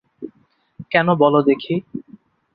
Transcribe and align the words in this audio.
কেন 0.91 1.07
বলো 1.21 1.39
দেখি? 1.41 1.75